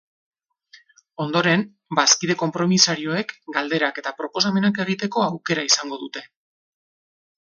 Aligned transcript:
Ondoren, 1.25 1.65
bazkide 1.99 2.35
konpromisarioek 2.39 3.33
galderak 3.57 3.99
eta 4.03 4.13
proposamenak 4.23 4.81
egiteko 4.85 5.27
aukera 5.31 5.67
izango 5.73 6.01
dute. 6.05 6.25